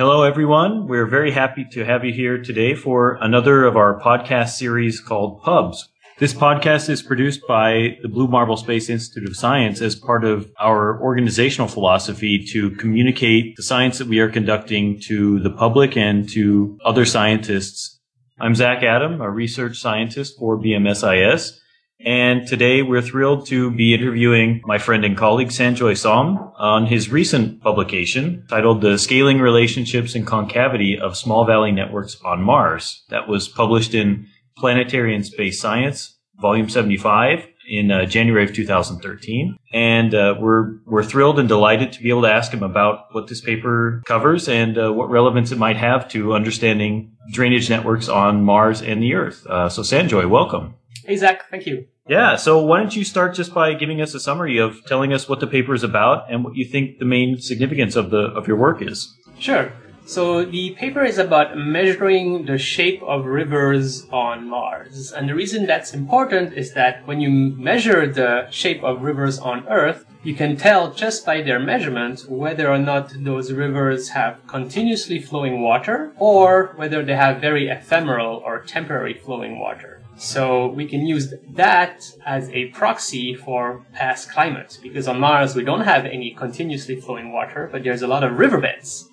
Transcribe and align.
Hello, 0.00 0.22
everyone. 0.22 0.86
We're 0.86 1.04
very 1.04 1.30
happy 1.30 1.66
to 1.72 1.84
have 1.84 2.06
you 2.06 2.12
here 2.14 2.40
today 2.40 2.74
for 2.74 3.18
another 3.20 3.66
of 3.66 3.76
our 3.76 4.00
podcast 4.00 4.52
series 4.52 4.98
called 4.98 5.42
Pubs. 5.42 5.90
This 6.18 6.32
podcast 6.32 6.88
is 6.88 7.02
produced 7.02 7.42
by 7.46 7.98
the 8.00 8.08
Blue 8.08 8.26
Marble 8.26 8.56
Space 8.56 8.88
Institute 8.88 9.28
of 9.28 9.36
Science 9.36 9.82
as 9.82 9.94
part 9.94 10.24
of 10.24 10.50
our 10.58 10.98
organizational 11.02 11.68
philosophy 11.68 12.42
to 12.50 12.70
communicate 12.76 13.56
the 13.56 13.62
science 13.62 13.98
that 13.98 14.06
we 14.06 14.20
are 14.20 14.30
conducting 14.30 14.98
to 15.00 15.38
the 15.40 15.50
public 15.50 15.98
and 15.98 16.26
to 16.30 16.78
other 16.82 17.04
scientists. 17.04 18.00
I'm 18.40 18.54
Zach 18.54 18.82
Adam, 18.82 19.20
a 19.20 19.28
research 19.28 19.76
scientist 19.76 20.38
for 20.38 20.58
BMSIS. 20.58 21.59
And 22.04 22.46
today 22.46 22.82
we're 22.82 23.02
thrilled 23.02 23.46
to 23.48 23.70
be 23.70 23.92
interviewing 23.92 24.62
my 24.64 24.78
friend 24.78 25.04
and 25.04 25.16
colleague 25.16 25.48
Sanjoy 25.48 25.96
Som 25.96 26.52
on 26.56 26.86
his 26.86 27.10
recent 27.10 27.60
publication 27.60 28.46
titled 28.48 28.80
The 28.80 28.98
Scaling 28.98 29.38
Relationships 29.38 30.14
and 30.14 30.26
Concavity 30.26 30.98
of 30.98 31.16
Small 31.16 31.44
Valley 31.44 31.72
Networks 31.72 32.16
on 32.24 32.42
Mars. 32.42 33.04
That 33.10 33.28
was 33.28 33.48
published 33.48 33.92
in 33.92 34.26
Planetary 34.56 35.14
and 35.14 35.26
Space 35.26 35.60
Science, 35.60 36.16
Volume 36.40 36.70
75 36.70 37.46
in 37.68 37.90
uh, 37.90 38.06
January 38.06 38.44
of 38.44 38.54
2013. 38.54 39.56
And 39.74 40.14
uh, 40.14 40.36
we're, 40.40 40.78
we're 40.86 41.04
thrilled 41.04 41.38
and 41.38 41.48
delighted 41.48 41.92
to 41.92 42.02
be 42.02 42.08
able 42.08 42.22
to 42.22 42.32
ask 42.32 42.50
him 42.50 42.62
about 42.62 43.14
what 43.14 43.28
this 43.28 43.42
paper 43.42 44.02
covers 44.06 44.48
and 44.48 44.78
uh, 44.78 44.90
what 44.90 45.10
relevance 45.10 45.52
it 45.52 45.58
might 45.58 45.76
have 45.76 46.08
to 46.08 46.32
understanding 46.32 47.14
drainage 47.30 47.68
networks 47.68 48.08
on 48.08 48.42
Mars 48.42 48.80
and 48.80 49.02
the 49.02 49.14
Earth. 49.14 49.46
Uh, 49.46 49.68
so 49.68 49.82
Sanjoy, 49.82 50.28
welcome. 50.28 50.74
Hey, 51.04 51.16
Zach. 51.16 51.48
Thank 51.50 51.66
you. 51.66 51.86
Yeah. 52.08 52.36
So 52.36 52.60
why 52.60 52.78
don't 52.78 52.94
you 52.94 53.04
start 53.04 53.34
just 53.34 53.54
by 53.54 53.74
giving 53.74 54.00
us 54.00 54.14
a 54.14 54.20
summary 54.20 54.58
of 54.58 54.84
telling 54.86 55.12
us 55.12 55.28
what 55.28 55.40
the 55.40 55.46
paper 55.46 55.74
is 55.74 55.82
about 55.82 56.30
and 56.30 56.44
what 56.44 56.56
you 56.56 56.64
think 56.64 56.98
the 56.98 57.04
main 57.04 57.38
significance 57.40 57.96
of 57.96 58.10
the 58.10 58.32
of 58.34 58.48
your 58.48 58.56
work 58.56 58.82
is? 58.82 59.16
Sure. 59.38 59.72
So 60.06 60.44
the 60.44 60.70
paper 60.70 61.04
is 61.04 61.18
about 61.18 61.56
measuring 61.56 62.46
the 62.46 62.58
shape 62.58 63.00
of 63.04 63.26
rivers 63.26 64.08
on 64.10 64.48
Mars. 64.48 65.12
And 65.12 65.28
the 65.28 65.36
reason 65.36 65.66
that's 65.66 65.94
important 65.94 66.54
is 66.54 66.74
that 66.74 67.06
when 67.06 67.20
you 67.20 67.30
measure 67.30 68.12
the 68.12 68.50
shape 68.50 68.82
of 68.82 69.02
rivers 69.02 69.38
on 69.38 69.68
Earth, 69.68 70.04
you 70.22 70.34
can 70.34 70.56
tell 70.56 70.92
just 70.92 71.24
by 71.24 71.40
their 71.40 71.58
measurement 71.58 72.26
whether 72.28 72.70
or 72.70 72.78
not 72.78 73.12
those 73.24 73.52
rivers 73.52 74.10
have 74.10 74.46
continuously 74.46 75.18
flowing 75.18 75.62
water 75.62 76.12
or 76.18 76.74
whether 76.76 77.02
they 77.02 77.16
have 77.16 77.40
very 77.40 77.68
ephemeral 77.68 78.42
or 78.44 78.60
temporary 78.60 79.14
flowing 79.14 79.58
water. 79.58 80.02
So 80.16 80.66
we 80.66 80.86
can 80.86 81.06
use 81.06 81.32
that 81.48 82.04
as 82.26 82.50
a 82.50 82.66
proxy 82.66 83.34
for 83.34 83.86
past 83.94 84.30
climate 84.30 84.78
because 84.82 85.08
on 85.08 85.18
Mars 85.18 85.56
we 85.56 85.64
don't 85.64 85.80
have 85.80 86.04
any 86.04 86.32
continuously 86.32 87.00
flowing 87.00 87.32
water, 87.32 87.70
but 87.72 87.82
there's 87.82 88.02
a 88.02 88.06
lot 88.06 88.22
of 88.22 88.38
riverbeds. 88.38 89.08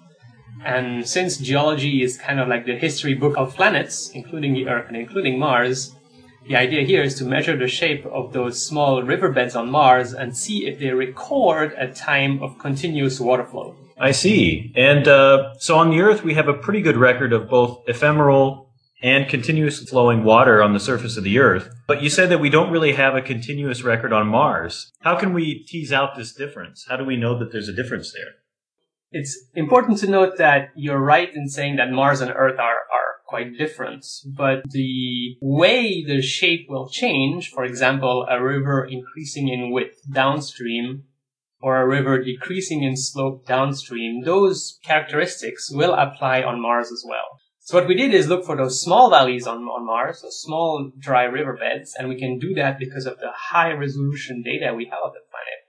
And 0.66 1.08
since 1.08 1.38
geology 1.38 2.03
is 2.03 2.17
kind 2.17 2.41
of 2.41 2.50
like 2.50 2.66
the 2.66 2.75
history 2.75 3.13
book 3.13 3.38
of 3.38 3.55
planets, 3.55 4.09
including 4.09 4.53
the 4.53 4.67
Earth 4.67 4.88
and 4.89 4.97
including 4.97 5.39
Mars, 5.39 5.95
the 6.48 6.56
idea 6.56 6.84
here 6.84 7.03
is 7.03 7.16
to 7.16 7.26
measure 7.26 7.58
the 7.58 7.67
shape 7.67 8.06
of 8.06 8.34
those 8.34 8.66
small 8.66 9.03
riverbeds 9.03 9.56
on 9.56 9.70
Mars 9.70 10.14
and 10.14 10.36
see 10.36 10.66
if 10.66 10.80
they 10.80 10.92
record 10.92 11.73
a 11.78 11.92
time 11.92 12.42
of 12.42 12.58
continuous 12.58 13.20
water 13.20 13.44
flow. 13.44 13.76
I 14.00 14.12
see. 14.12 14.72
And 14.75 15.08
uh, 15.08 15.56
so 15.59 15.78
on 15.78 15.90
the 15.90 16.02
Earth, 16.02 16.23
we 16.23 16.36
have 16.36 16.48
a 16.48 16.53
pretty 16.53 16.81
good 16.81 16.98
record 16.98 17.34
of 17.34 17.50
both 17.50 17.84
ephemeral 17.88 18.70
and 19.02 19.30
continuous 19.30 19.88
flowing 19.90 20.23
water 20.23 20.64
on 20.64 20.73
the 20.73 20.80
surface 20.80 21.18
of 21.18 21.23
the 21.23 21.40
Earth. 21.40 21.70
But 21.88 22.02
you 22.02 22.09
said 22.09 22.30
that 22.30 22.40
we 22.40 22.50
don't 22.50 22.72
really 22.72 22.94
have 22.94 23.16
a 23.16 23.22
continuous 23.22 23.84
record 23.84 24.14
on 24.14 24.28
Mars. 24.28 24.92
How 25.02 25.18
can 25.18 25.34
we 25.34 25.64
tease 25.66 25.92
out 25.92 26.16
this 26.16 26.34
difference? 26.34 26.86
How 26.88 26.98
do 26.98 27.06
we 27.06 27.18
know 27.18 27.38
that 27.38 27.52
there's 27.52 27.70
a 27.70 27.73
difference 27.73 28.12
there? 28.14 28.34
It's 29.12 29.38
important 29.56 30.00
to 30.00 30.08
note 30.08 30.38
that 30.38 30.70
you're 30.75 31.00
right 31.00 31.34
in 31.34 31.48
saying 31.48 31.78
that 31.78 31.92
Mars 31.92 32.22
and 32.22 32.31
Earth 32.31 32.59
are, 32.59 32.75
are 32.94 33.06
quite 33.28 33.58
different, 33.58 34.06
but 34.26 34.64
the 34.70 35.36
way 35.42 36.04
the 36.04 36.22
shape 36.22 36.68
will 36.70 36.90
change, 36.90 37.50
for 37.50 37.64
example, 37.64 38.26
a 38.30 38.42
river 38.42 38.86
increasing 38.86 39.50
in 39.50 39.72
width 39.72 40.02
downstream 40.12 41.04
or 41.60 41.82
a 41.82 41.88
river 41.88 42.24
decreasing 42.24 42.84
in 42.84 42.96
slope 42.96 43.46
downstream, 43.46 44.22
those 44.24 44.80
characteristics 44.84 45.72
will 45.72 45.94
apply 45.94 46.42
on 46.42 46.62
Mars 46.62 46.92
as 46.92 47.04
well. 47.08 47.40
So 47.60 47.78
what 47.78 47.88
we 47.88 47.96
did 47.96 48.14
is 48.14 48.30
look 48.30 48.46
for 48.46 48.56
those 48.56 48.82
small 48.82 49.10
valleys 49.10 49.46
on, 49.46 49.64
on 49.64 49.86
Mars, 49.86 50.22
those 50.22 50.42
small 50.42 50.92
dry 50.98 51.24
riverbeds, 51.24 51.96
and 51.98 52.08
we 52.08 52.18
can 52.18 52.40
do 52.40 52.54
that 52.54 52.80
because 52.80 53.06
of 53.06 53.20
the 53.20 53.32
high 53.34 53.72
resolution 53.72 54.42
data 54.42 54.74
we 54.74 54.86
have 54.86 55.00
of 55.04 55.14
the 55.14 55.20
planet. 55.30 55.66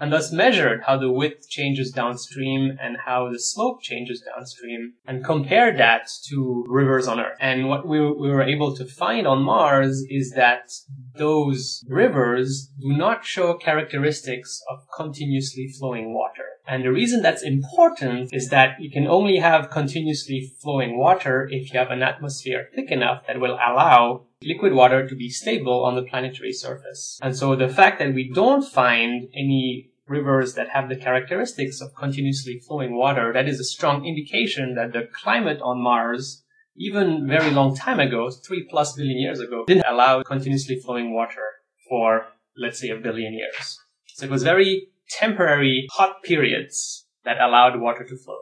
And 0.00 0.12
thus 0.12 0.32
measured 0.32 0.84
how 0.86 0.96
the 0.96 1.12
width 1.12 1.48
changes 1.48 1.92
downstream 1.92 2.78
and 2.80 2.96
how 3.04 3.30
the 3.30 3.38
slope 3.38 3.82
changes 3.82 4.22
downstream 4.22 4.94
and 5.06 5.24
compare 5.24 5.76
that 5.76 6.08
to 6.28 6.64
rivers 6.68 7.06
on 7.06 7.20
Earth. 7.20 7.36
And 7.38 7.68
what 7.68 7.86
we, 7.86 8.00
we 8.00 8.30
were 8.30 8.42
able 8.42 8.74
to 8.76 8.86
find 8.86 9.26
on 9.26 9.42
Mars 9.42 10.02
is 10.08 10.32
that 10.32 10.72
those 11.16 11.84
rivers 11.86 12.70
do 12.80 12.96
not 12.96 13.24
show 13.24 13.54
characteristics 13.54 14.62
of 14.70 14.86
continuously 14.96 15.68
flowing 15.78 16.14
water. 16.14 16.44
And 16.66 16.84
the 16.84 16.92
reason 16.92 17.20
that's 17.20 17.42
important 17.42 18.32
is 18.32 18.48
that 18.50 18.80
you 18.80 18.90
can 18.90 19.06
only 19.06 19.38
have 19.38 19.70
continuously 19.70 20.52
flowing 20.62 20.98
water 20.98 21.48
if 21.50 21.72
you 21.72 21.78
have 21.78 21.90
an 21.90 22.02
atmosphere 22.02 22.68
thick 22.74 22.92
enough 22.92 23.26
that 23.26 23.40
will 23.40 23.54
allow 23.54 24.26
liquid 24.42 24.72
water 24.72 25.06
to 25.06 25.14
be 25.14 25.28
stable 25.28 25.84
on 25.84 25.96
the 25.96 26.02
planetary 26.02 26.52
surface. 26.52 27.18
And 27.20 27.36
so 27.36 27.56
the 27.56 27.68
fact 27.68 27.98
that 27.98 28.14
we 28.14 28.30
don't 28.32 28.62
find 28.62 29.28
any 29.34 29.89
rivers 30.10 30.54
that 30.54 30.68
have 30.70 30.88
the 30.88 30.96
characteristics 30.96 31.80
of 31.80 31.94
continuously 31.94 32.60
flowing 32.66 32.96
water, 32.96 33.32
that 33.32 33.48
is 33.48 33.60
a 33.60 33.64
strong 33.64 34.04
indication 34.04 34.74
that 34.74 34.92
the 34.92 35.08
climate 35.22 35.60
on 35.62 35.80
Mars, 35.80 36.42
even 36.76 37.26
very 37.26 37.50
long 37.50 37.74
time 37.76 38.00
ago, 38.00 38.30
three 38.46 38.66
plus 38.68 38.94
billion 38.96 39.18
years 39.18 39.40
ago, 39.40 39.64
didn't 39.66 39.86
allow 39.86 40.22
continuously 40.22 40.76
flowing 40.84 41.14
water 41.14 41.46
for, 41.88 42.26
let's 42.56 42.80
say, 42.80 42.88
a 42.88 42.96
billion 42.96 43.32
years. 43.32 43.78
So 44.06 44.26
it 44.26 44.30
was 44.30 44.42
very 44.42 44.88
temporary 45.08 45.86
hot 45.92 46.22
periods 46.22 47.06
that 47.24 47.40
allowed 47.40 47.80
water 47.80 48.04
to 48.04 48.16
flow. 48.16 48.38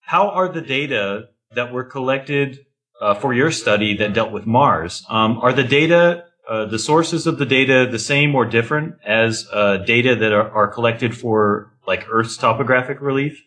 How 0.00 0.28
are 0.30 0.48
the 0.48 0.62
data 0.62 1.28
that 1.54 1.72
were 1.72 1.84
collected 1.84 2.60
uh, 3.00 3.14
for 3.14 3.32
your 3.32 3.50
study 3.50 3.96
that 3.96 4.14
dealt 4.14 4.32
with 4.32 4.46
Mars? 4.46 5.04
Um, 5.08 5.38
are 5.38 5.52
the 5.52 5.64
data, 5.64 6.24
uh, 6.50 6.64
the 6.64 6.80
sources 6.80 7.28
of 7.28 7.38
the 7.38 7.46
data, 7.46 7.86
the 7.88 7.98
same 7.98 8.34
or 8.34 8.44
different 8.44 8.96
as 9.06 9.46
uh, 9.52 9.76
data 9.76 10.16
that 10.16 10.32
are, 10.32 10.50
are, 10.50 10.66
collected 10.66 11.16
for 11.16 11.72
like 11.86 12.04
Earth's 12.10 12.36
topographic 12.36 13.00
relief? 13.00 13.40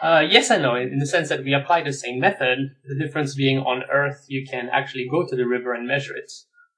Uh, 0.00 0.24
yes 0.30 0.50
and 0.50 0.62
no, 0.62 0.76
in 0.76 1.00
the 1.00 1.06
sense 1.06 1.28
that 1.28 1.42
we 1.42 1.52
apply 1.52 1.82
the 1.82 1.92
same 1.92 2.20
method. 2.20 2.58
The 2.86 3.04
difference 3.04 3.34
being 3.34 3.58
on 3.58 3.82
Earth, 3.92 4.24
you 4.28 4.46
can 4.48 4.68
actually 4.72 5.08
go 5.10 5.26
to 5.26 5.34
the 5.34 5.48
river 5.48 5.74
and 5.74 5.88
measure 5.88 6.14
it. 6.14 6.30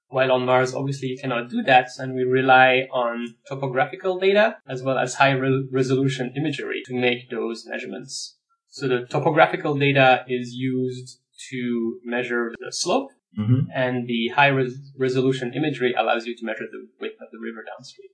While 0.09 0.33
on 0.33 0.47
Mars, 0.47 0.75
obviously 0.75 1.09
you 1.09 1.19
cannot 1.21 1.51
do 1.51 1.63
that, 1.65 1.89
and 1.99 2.15
we 2.15 2.23
rely 2.25 2.89
on 2.91 3.35
topographical 3.47 4.19
data 4.19 4.57
as 4.67 4.83
well 4.83 4.97
as 4.97 5.15
high 5.15 5.33
re- 5.33 5.69
resolution 5.71 6.33
imagery 6.39 6.81
to 6.87 6.95
make 6.95 7.29
those 7.31 7.67
measurements. 7.67 8.39
So 8.71 8.89
the 8.89 9.05
topographical 9.05 9.75
data 9.75 10.25
is 10.27 10.55
used 10.55 11.19
to 11.51 12.01
measure 12.03 12.55
the 12.59 12.73
slope, 12.73 13.11
mm-hmm. 13.39 13.71
and 13.75 14.07
the 14.07 14.29
high 14.35 14.49
res- 14.49 14.93
resolution 14.99 15.53
imagery 15.55 15.95
allows 15.99 16.27
you 16.27 16.37
to 16.37 16.45
measure 16.45 16.67
the 16.71 16.87
width 17.01 17.15
of 17.21 17.29
the 17.33 17.39
river 17.39 17.65
downstream. 17.67 18.09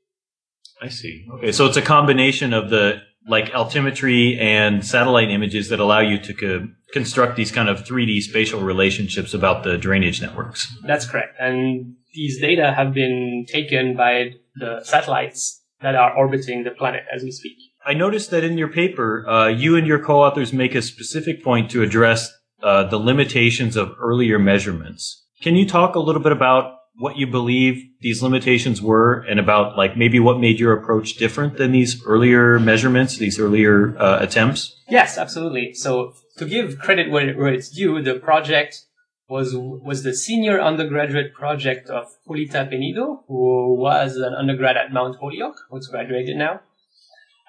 I 0.83 0.89
see. 0.89 1.27
Okay, 1.35 1.53
so 1.53 1.67
it's 1.67 1.77
a 1.77 1.83
combination 1.83 2.53
of 2.53 2.71
the 2.71 3.01
like 3.29 3.51
altimetry 3.51 4.39
and 4.41 4.85
satellite 4.85 5.31
images 5.31 5.69
that 5.71 5.81
allow 5.81 6.01
you 6.01 6.19
to 6.19 6.35
co- 6.35 6.69
construct 6.93 7.37
these 7.37 7.51
kind 7.51 7.69
of 7.69 7.85
3D 7.85 8.21
spatial 8.21 8.61
relationships 8.61 9.35
about 9.35 9.65
the 9.65 9.77
drainage 9.77 10.23
networks. 10.23 10.73
That's 10.87 11.07
correct. 11.07 11.35
And 11.41 11.97
these 12.15 12.41
data 12.41 12.73
have 12.73 12.95
been 12.95 13.47
taken 13.49 13.97
by 13.97 14.35
the 14.55 14.81
satellites 14.85 15.63
that 15.81 15.95
are 15.95 16.17
orbiting 16.17 16.65
the 16.65 16.71
planet 16.71 17.03
as 17.13 17.23
we 17.23 17.31
speak. 17.31 17.57
I 17.85 17.95
noticed 17.95 18.31
that 18.31 18.43
in 18.43 18.59
your 18.59 18.69
paper, 18.69 19.29
uh, 19.29 19.49
you 19.49 19.77
and 19.77 19.87
your 19.87 20.03
co-authors 20.03 20.53
make 20.53 20.75
a 20.75 20.83
specific 20.83 21.45
point 21.45 21.71
to 21.71 21.83
address 21.83 22.33
uh, 22.63 22.85
the 22.85 22.99
limitations 22.99 23.77
of 23.77 23.95
earlier 24.01 24.39
measurements. 24.39 25.25
Can 25.43 25.57
you 25.57 25.67
talk 25.67 25.95
a 25.95 26.01
little 26.01 26.23
bit 26.23 26.33
about 26.33 26.77
what 26.99 27.17
you 27.17 27.27
believe 27.27 27.83
these 28.01 28.23
limitations 28.23 28.81
were 28.81 29.21
and 29.29 29.39
about 29.39 29.77
like 29.77 29.97
maybe 29.97 30.19
what 30.19 30.41
made 30.41 30.59
your 30.59 30.73
approach 30.73 31.17
different 31.17 31.59
than 31.59 31.73
these 31.73 32.03
earlier 32.07 32.59
measurements, 32.59 33.19
these 33.19 33.39
earlier 33.39 33.97
uh, 33.99 34.19
attempts? 34.21 34.75
Yes, 34.89 35.19
absolutely. 35.19 35.75
So 35.75 36.15
to 36.39 36.47
give 36.47 36.79
credit 36.79 37.11
where, 37.11 37.35
where 37.35 37.53
it's 37.53 37.69
due, 37.69 38.03
the 38.03 38.15
project 38.15 38.87
was 39.29 39.55
was 39.55 40.05
the 40.05 40.15
senior 40.15 40.61
undergraduate 40.61 41.35
project 41.35 41.91
of 41.91 42.07
Julita 42.29 42.71
Penido, 42.71 43.25
who 43.27 43.75
was 43.75 44.17
an 44.17 44.35
undergrad 44.35 44.77
at 44.77 44.93
Mount 44.93 45.17
Holyoke, 45.17 45.57
who's 45.69 45.89
graduated 45.89 46.37
now. 46.37 46.61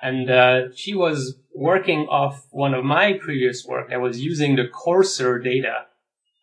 And 0.01 0.29
uh, 0.29 0.73
she 0.75 0.93
was 0.93 1.39
working 1.55 2.01
off 2.07 2.45
one 2.51 2.73
of 2.73 2.83
my 2.83 3.13
previous 3.13 3.65
work 3.65 3.89
that 3.89 3.99
was 4.01 4.21
using 4.21 4.55
the 4.55 4.67
coarser 4.67 5.39
data 5.39 5.85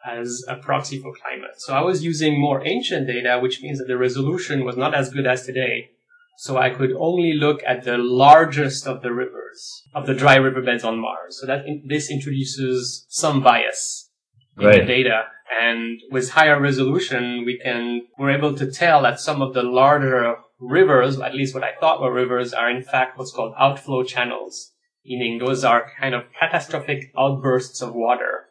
as 0.04 0.42
a 0.48 0.56
proxy 0.56 1.00
for 1.00 1.12
climate. 1.14 1.54
So 1.58 1.74
I 1.74 1.80
was 1.80 2.04
using 2.04 2.38
more 2.38 2.66
ancient 2.66 3.06
data, 3.06 3.38
which 3.40 3.62
means 3.62 3.78
that 3.78 3.86
the 3.86 3.96
resolution 3.96 4.64
was 4.64 4.76
not 4.76 4.94
as 4.94 5.10
good 5.10 5.26
as 5.26 5.46
today. 5.46 5.90
So 6.36 6.58
I 6.58 6.70
could 6.70 6.92
only 6.98 7.34
look 7.34 7.60
at 7.64 7.84
the 7.84 7.96
largest 7.96 8.88
of 8.88 9.02
the 9.02 9.12
rivers, 9.12 9.82
of 9.94 10.06
the 10.06 10.14
dry 10.14 10.34
riverbeds 10.34 10.82
on 10.82 10.98
Mars. 10.98 11.38
So 11.40 11.46
that 11.46 11.64
in, 11.64 11.84
this 11.86 12.10
introduces 12.10 13.06
some 13.08 13.40
bias 13.42 14.10
in 14.58 14.66
Right. 14.66 14.80
the 14.80 14.86
data. 14.86 15.22
And 15.62 16.00
with 16.10 16.30
higher 16.30 16.60
resolution, 16.60 17.44
we 17.46 17.60
can, 17.62 18.02
we're 18.18 18.32
able 18.32 18.54
to 18.56 18.70
tell 18.70 19.02
that 19.02 19.20
some 19.20 19.40
of 19.40 19.54
the 19.54 19.62
larger 19.62 20.36
rivers, 20.60 21.18
at 21.20 21.34
least 21.34 21.54
what 21.54 21.64
I 21.64 21.74
thought 21.78 22.00
were 22.00 22.12
rivers, 22.12 22.52
are 22.52 22.70
in 22.70 22.82
fact 22.82 23.18
what's 23.18 23.32
called 23.32 23.54
outflow 23.58 24.02
channels, 24.02 24.72
meaning 25.04 25.38
those 25.38 25.64
are 25.64 25.92
kind 26.00 26.14
of 26.14 26.24
catastrophic 26.38 27.12
outbursts 27.18 27.82
of 27.82 27.94
water 27.94 28.46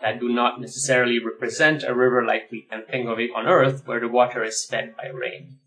that 0.00 0.20
do 0.20 0.28
not 0.28 0.60
necessarily 0.60 1.18
represent 1.18 1.82
a 1.82 1.94
river 1.94 2.24
like 2.24 2.50
we 2.50 2.66
can 2.70 2.84
think 2.84 3.08
of 3.08 3.18
it 3.18 3.30
on 3.34 3.46
Earth, 3.46 3.82
where 3.86 4.00
the 4.00 4.08
water 4.08 4.44
is 4.44 4.64
fed 4.64 4.94
by 4.96 5.08
rain. 5.08 5.58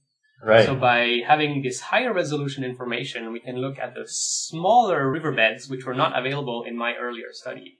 Right. 0.43 0.65
So 0.65 0.75
by 0.75 1.21
having 1.25 1.63
this 1.63 1.81
higher 1.81 2.13
resolution 2.13 2.63
information, 2.63 3.31
we 3.31 3.39
can 3.39 3.57
look 3.57 3.79
at 3.79 3.95
the 3.95 4.03
smaller 4.05 5.09
riverbeds, 5.09 5.67
which 5.67 5.85
were 5.85 5.95
not 5.95 6.17
available 6.17 6.63
in 6.63 6.77
my 6.77 6.93
earlier 6.93 7.31
study. 7.31 7.79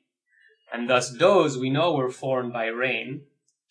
And 0.74 0.90
thus 0.90 1.16
those 1.16 1.58
we 1.58 1.70
know 1.70 1.94
were 1.94 2.10
formed 2.10 2.54
by 2.54 2.66
rain, 2.66 3.22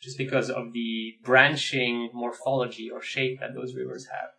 just 0.01 0.19
because 0.19 0.51
of 0.51 0.73
the 0.73 1.15
branching 1.25 2.11
morphology 2.13 2.91
or 2.91 3.03
shape 3.03 3.41
that 3.41 3.55
those 3.55 3.75
rivers 3.75 4.07
have. 4.07 4.31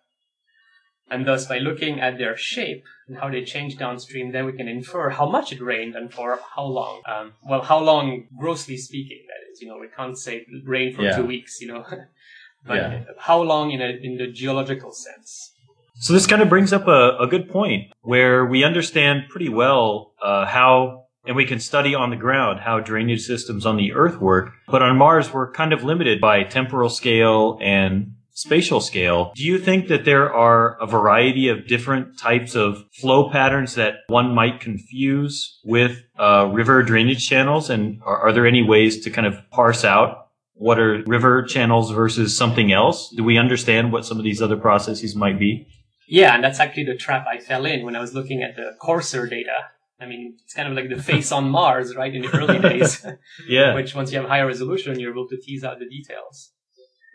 And 1.10 1.26
thus 1.26 1.46
by 1.46 1.58
looking 1.60 2.02
at 2.02 2.18
their 2.18 2.36
shape 2.36 2.84
and 3.08 3.18
how 3.18 3.30
they 3.30 3.44
change 3.44 3.78
downstream, 3.78 4.32
then 4.34 4.46
we 4.46 4.52
can 4.54 4.68
infer 4.68 5.10
how 5.10 5.30
much 5.30 5.54
it 5.54 5.62
rained 5.62 5.96
and 5.96 6.14
for 6.14 6.38
how 6.56 6.64
long. 6.64 7.02
Um, 7.08 7.34
well, 7.48 7.62
how 7.62 7.80
long, 7.80 8.28
grossly 8.38 8.78
speaking, 8.78 9.24
that 9.28 9.52
is. 9.52 9.62
You 9.62 9.70
know, 9.70 9.78
we 9.80 9.88
can't 9.88 10.18
say 10.18 10.38
it 10.38 10.48
rained 10.66 10.96
for 10.96 11.04
Yeah. 11.04 11.16
two 11.16 11.26
weeks, 11.26 11.62
you 11.62 11.70
know. 11.70 11.86
but 12.66 12.76
Yeah. 12.76 13.04
how 13.20 13.42
long 13.42 13.72
in 13.72 13.82
a, 13.82 13.88
in 13.88 14.18
the 14.18 14.28
geological 14.28 14.92
sense? 14.92 15.54
So 16.00 16.14
this 16.14 16.28
kind 16.28 16.42
of 16.42 16.50
brings 16.50 16.74
up 16.74 16.88
a, 16.88 17.18
a 17.20 17.26
good 17.28 17.50
point 17.50 17.92
where 18.02 18.46
we 18.46 18.64
understand 18.64 19.30
pretty 19.30 19.50
well 19.50 20.14
uh, 20.22 20.46
how, 20.46 21.07
and 21.28 21.36
we 21.36 21.46
can 21.46 21.60
study 21.60 21.94
on 21.94 22.10
the 22.10 22.16
ground 22.16 22.62
how 22.62 22.80
drainage 22.80 23.22
systems 23.22 23.66
on 23.66 23.78
the 23.78 23.94
Earth 23.94 24.20
work. 24.20 24.52
But 24.68 24.82
on 24.82 24.98
Mars, 24.98 25.34
we're 25.34 25.52
kind 25.52 25.74
of 25.74 25.84
limited 25.84 26.20
by 26.22 26.44
temporal 26.44 26.90
scale 26.90 27.60
and 27.62 28.14
spatial 28.32 28.80
scale. 28.80 29.32
Do 29.36 29.44
you 29.44 29.58
think 29.58 29.88
that 29.88 30.06
there 30.06 30.32
are 30.32 30.80
a 30.80 30.86
variety 30.86 31.50
of 31.50 31.68
different 31.68 32.20
types 32.20 32.56
of 32.56 32.86
flow 32.94 33.32
patterns 33.32 33.76
that 33.76 33.96
one 34.08 34.34
might 34.34 34.60
confuse 34.60 35.60
with 35.64 36.04
uh, 36.20 36.50
river 36.54 36.84
drainage 36.84 37.28
channels? 37.28 37.70
And 37.70 38.00
are, 38.06 38.28
are 38.28 38.32
there 38.32 38.46
any 38.46 38.64
ways 38.64 39.04
to 39.04 39.10
kind 39.10 39.26
of 39.26 39.38
parse 39.50 39.84
out 39.84 40.28
what 40.54 40.80
are 40.80 41.04
river 41.06 41.44
channels 41.44 41.92
versus 41.92 42.38
something 42.38 42.72
else? 42.72 43.14
Do 43.16 43.24
we 43.24 43.38
understand 43.38 43.92
what 43.92 44.06
some 44.06 44.18
of 44.18 44.24
these 44.24 44.42
other 44.42 44.58
processes 44.58 45.16
might 45.16 45.40
be? 45.40 45.68
Yeah, 46.08 46.34
and 46.36 46.44
that's 46.44 46.60
actually 46.60 46.86
the 46.86 46.96
trap 46.96 47.26
I 47.28 47.40
fell 47.40 47.66
in 47.66 47.84
when 47.84 47.96
I 47.96 48.00
was 48.00 48.14
looking 48.14 48.42
at 48.42 48.56
the 48.56 48.76
coarser 48.80 49.28
data. 49.28 49.70
I 50.00 50.06
mean, 50.06 50.38
it's 50.44 50.54
kind 50.54 50.68
of 50.70 50.76
like 50.76 50.90
the 50.96 51.02
face 51.02 51.32
on 51.32 51.50
Mars, 51.50 51.96
right, 51.96 52.14
in 52.14 52.22
the 52.22 52.30
early 52.38 52.60
days, 52.70 53.04
Yeah. 53.48 53.74
which 53.74 53.96
once 53.96 54.12
you 54.12 54.20
have 54.20 54.28
higher 54.30 54.46
resolution, 54.46 55.00
you're 55.00 55.12
able 55.12 55.28
to 55.30 55.38
tease 55.38 55.64
out 55.64 55.80
the 55.80 55.90
details. 55.90 56.52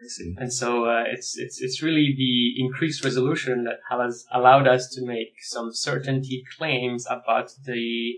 I 0.04 0.08
see. 0.08 0.34
And 0.36 0.52
so 0.52 0.86
uh, 0.86 1.04
it's 1.06 1.38
it's 1.38 1.62
it's 1.62 1.80
really 1.80 2.12
the 2.16 2.60
increased 2.60 3.04
resolution 3.04 3.62
that 3.64 3.78
has 3.88 4.24
allowed 4.32 4.66
us 4.66 4.88
to 4.94 5.06
make 5.06 5.34
some 5.42 5.70
certainty 5.72 6.42
claims 6.58 7.06
about 7.08 7.50
the 7.64 8.14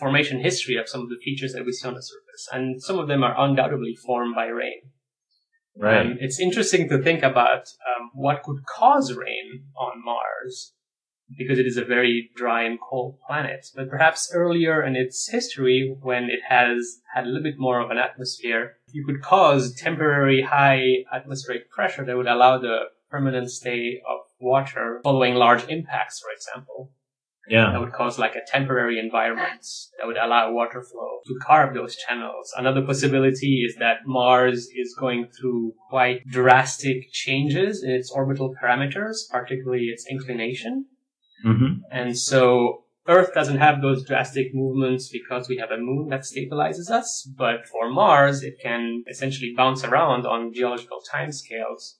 formation 0.00 0.40
history 0.40 0.76
of 0.76 0.88
some 0.88 1.02
of 1.02 1.08
the 1.08 1.18
features 1.24 1.52
that 1.52 1.64
we 1.64 1.72
see 1.72 1.86
on 1.86 1.94
the 1.94 2.02
surface, 2.02 2.48
and 2.52 2.82
some 2.82 2.98
of 2.98 3.06
them 3.06 3.22
are 3.22 3.38
undoubtedly 3.38 3.94
formed 3.94 4.34
by 4.34 4.46
rain. 4.46 4.80
Right. 5.76 6.00
Um, 6.04 6.16
it's 6.20 6.40
interesting 6.40 6.88
to 6.88 6.98
think 7.00 7.22
about 7.22 7.60
um, 7.88 8.10
what 8.14 8.42
could 8.42 8.66
cause 8.66 9.14
rain 9.14 9.66
on 9.78 10.02
Mars 10.04 10.72
because 11.36 11.58
it 11.58 11.66
is 11.66 11.76
a 11.76 11.84
very 11.84 12.30
dry 12.34 12.64
and 12.64 12.78
cold 12.80 13.18
planet. 13.26 13.66
But 13.74 13.88
perhaps 13.88 14.30
earlier 14.34 14.82
in 14.82 14.96
its 14.96 15.28
history, 15.30 15.96
when 16.00 16.24
it 16.24 16.40
has 16.48 17.00
had 17.14 17.24
a 17.24 17.26
little 17.28 17.42
bit 17.42 17.58
more 17.58 17.80
of 17.80 17.90
an 17.90 17.98
atmosphere, 17.98 18.76
you 18.92 19.04
could 19.04 19.22
cause 19.22 19.74
temporary 19.74 20.42
high 20.42 21.04
atmospheric 21.12 21.70
pressure 21.70 22.04
that 22.04 22.16
would 22.16 22.26
allow 22.26 22.58
the 22.58 22.78
permanent 23.10 23.50
stay 23.50 24.00
of 24.08 24.20
water 24.40 25.00
following 25.02 25.34
large 25.34 25.64
impacts, 25.68 26.20
for 26.20 26.30
example 26.32 26.92
yeah. 27.50 27.72
that 27.72 27.80
would 27.80 27.92
cause 27.92 28.18
like 28.18 28.36
a 28.36 28.46
temporary 28.46 28.98
environment 28.98 29.66
that 29.98 30.06
would 30.06 30.16
allow 30.16 30.52
water 30.52 30.82
flow 30.82 31.18
to 31.26 31.38
carve 31.42 31.74
those 31.74 31.96
channels. 31.96 32.52
Another 32.56 32.82
possibility 32.82 33.64
is 33.66 33.76
that 33.76 34.06
Mars 34.06 34.68
is 34.74 34.94
going 34.98 35.26
through 35.38 35.74
quite 35.90 36.26
drastic 36.26 37.12
changes 37.12 37.82
in 37.82 37.90
its 37.90 38.10
orbital 38.10 38.54
parameters, 38.62 39.28
particularly 39.30 39.86
its 39.86 40.06
inclination. 40.08 40.86
Hmm 41.42 41.82
And 41.90 42.16
so 42.16 42.84
Earth 43.08 43.32
doesn't 43.34 43.58
have 43.58 43.80
those 43.80 44.04
drastic 44.04 44.54
movements 44.54 45.08
because 45.08 45.48
we 45.48 45.56
have 45.56 45.70
a 45.70 45.78
moon 45.78 46.08
that 46.10 46.20
stabilizes 46.20 46.90
us, 46.90 47.28
but 47.36 47.66
for 47.66 47.90
Mars, 47.90 48.42
it 48.42 48.58
can 48.62 49.04
essentially 49.08 49.52
bounce 49.56 49.82
around 49.84 50.26
on 50.26 50.52
geological 50.52 50.98
timescales 51.12 51.94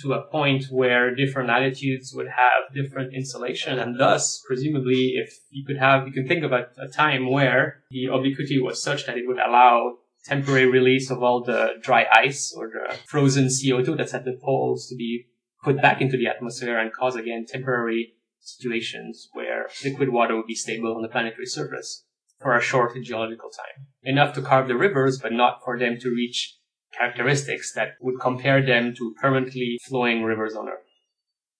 to 0.00 0.12
a 0.14 0.22
point 0.30 0.64
where 0.70 1.14
different 1.14 1.48
latitudes 1.48 2.12
would 2.14 2.28
have 2.28 2.74
different 2.74 3.14
insolation 3.14 3.78
and 3.78 4.00
thus 4.00 4.42
presumably 4.46 5.14
if 5.16 5.34
you 5.50 5.64
could 5.66 5.76
have 5.76 6.06
you 6.06 6.12
can 6.12 6.26
think 6.26 6.42
of 6.42 6.52
a, 6.52 6.66
a 6.78 6.88
time 6.88 7.30
where 7.30 7.82
the 7.90 8.06
obliquity 8.06 8.58
was 8.58 8.82
such 8.82 9.06
that 9.06 9.18
it 9.18 9.24
would 9.26 9.38
allow 9.38 9.92
temporary 10.24 10.66
release 10.66 11.10
of 11.10 11.22
all 11.22 11.42
the 11.42 11.74
dry 11.82 12.06
ice 12.10 12.54
or 12.56 12.68
the 12.68 12.96
frozen 13.06 13.46
CO2 13.46 13.96
that's 13.96 14.14
at 14.14 14.24
the 14.24 14.38
poles 14.42 14.88
to 14.88 14.96
be 14.96 15.26
put 15.62 15.80
back 15.82 16.00
into 16.00 16.16
the 16.16 16.26
atmosphere 16.26 16.78
and 16.78 16.92
cause 16.92 17.16
again 17.16 17.44
temporary 17.46 18.14
situations 18.42 19.28
where 19.32 19.68
liquid 19.84 20.10
water 20.10 20.36
would 20.36 20.46
be 20.46 20.54
stable 20.54 20.94
on 20.94 21.02
the 21.02 21.08
planetary 21.08 21.46
surface 21.46 22.04
for 22.40 22.56
a 22.56 22.60
short 22.60 22.92
geological 23.02 23.50
time. 23.50 23.86
Enough 24.02 24.34
to 24.34 24.42
carve 24.42 24.68
the 24.68 24.76
rivers, 24.76 25.18
but 25.18 25.32
not 25.32 25.60
for 25.64 25.78
them 25.78 25.96
to 26.00 26.10
reach 26.10 26.58
characteristics 26.98 27.72
that 27.74 27.92
would 28.00 28.20
compare 28.20 28.64
them 28.64 28.94
to 28.96 29.14
permanently 29.20 29.78
flowing 29.88 30.22
rivers 30.22 30.54
on 30.54 30.68
Earth. 30.68 30.84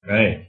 Right. 0.06 0.48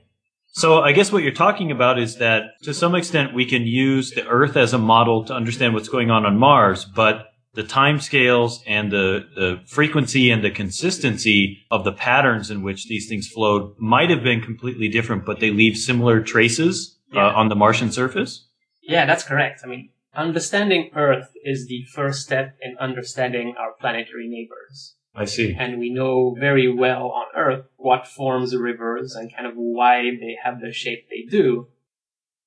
So 0.55 0.81
I 0.81 0.91
guess 0.91 1.11
what 1.11 1.23
you're 1.23 1.31
talking 1.31 1.71
about 1.71 1.97
is 1.97 2.17
that 2.17 2.43
to 2.63 2.73
some 2.73 2.93
extent 2.93 3.33
we 3.33 3.45
can 3.45 3.65
use 3.65 4.11
the 4.11 4.27
Earth 4.27 4.55
as 4.55 4.73
a 4.73 4.77
model 4.77 5.25
to 5.25 5.33
understand 5.33 5.73
what's 5.73 5.89
going 5.89 6.11
on 6.11 6.25
on 6.25 6.37
Mars, 6.37 6.85
but 6.85 7.25
the 7.53 7.63
time 7.63 7.99
scales 7.99 8.63
and 8.65 8.91
the, 8.91 9.27
the 9.35 9.61
frequency 9.67 10.31
and 10.31 10.43
the 10.43 10.49
consistency 10.51 11.59
of 11.69 11.83
the 11.83 11.91
patterns 11.91 12.49
in 12.49 12.63
which 12.63 12.87
these 12.87 13.07
things 13.07 13.27
flowed 13.27 13.75
might 13.77 14.09
have 14.09 14.23
been 14.23 14.41
completely 14.41 14.87
different, 14.89 15.25
but 15.25 15.39
they 15.39 15.51
leave 15.51 15.77
similar 15.77 16.21
traces 16.21 16.97
Yeah. 17.11 17.27
uh, 17.27 17.33
on 17.33 17.49
the 17.49 17.55
Martian 17.55 17.91
surface. 17.91 18.47
Yeah, 18.81 19.05
that's 19.05 19.23
correct. 19.23 19.61
I 19.63 19.67
mean, 19.67 19.89
understanding 20.15 20.89
Earth 20.95 21.29
is 21.43 21.67
the 21.67 21.83
first 21.93 22.23
step 22.23 22.57
in 22.61 22.75
understanding 22.79 23.55
our 23.57 23.73
planetary 23.79 24.27
neighbors. 24.27 24.95
I 25.15 25.25
see. 25.25 25.55
And 25.57 25.79
we 25.79 25.91
know 25.93 26.35
very 26.39 26.73
well 26.73 27.11
on 27.11 27.25
Earth 27.35 27.65
what 27.77 28.07
forms 28.07 28.55
rivers 28.55 29.13
and 29.15 29.31
kind 29.31 29.45
of 29.45 29.53
why 29.55 30.01
they 30.01 30.37
have 30.43 30.59
the 30.59 30.73
shape 30.73 31.07
they 31.09 31.29
do. 31.29 31.67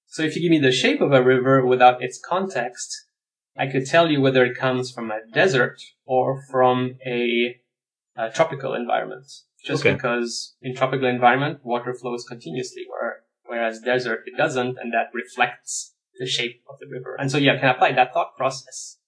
So 0.06 0.22
if 0.24 0.34
you 0.34 0.42
give 0.42 0.50
me 0.50 0.58
the 0.58 0.72
shape 0.72 1.00
of 1.00 1.12
a 1.12 1.22
river 1.22 1.64
without 1.64 2.02
its 2.02 2.18
context, 2.18 3.05
I 3.58 3.66
could 3.66 3.86
tell 3.86 4.10
you 4.10 4.20
whether 4.20 4.44
it 4.44 4.56
comes 4.56 4.90
from 4.90 5.10
a 5.10 5.20
desert 5.32 5.80
or 6.04 6.42
from 6.50 6.96
a, 7.06 7.56
a 8.16 8.30
tropical 8.30 8.74
environment. 8.74 9.26
Just 9.64 9.84
Okay. 9.84 9.94
because 9.94 10.54
in 10.62 10.74
tropical 10.76 11.08
environment, 11.08 11.60
water 11.64 11.92
flows 11.94 12.24
continuously, 12.24 12.84
where, 12.88 13.16
whereas 13.46 13.80
desert, 13.80 14.20
it 14.26 14.36
doesn't, 14.36 14.76
and 14.80 14.92
that 14.92 15.08
reflects 15.12 15.94
the 16.18 16.26
shape 16.26 16.62
of 16.70 16.78
the 16.78 16.86
river. 16.86 17.16
And 17.18 17.30
so 17.30 17.38
yeah, 17.38 17.54
I 17.54 17.58
can 17.58 17.68
apply 17.70 17.92
that 17.92 18.12
thought 18.14 18.36
process 18.36 18.98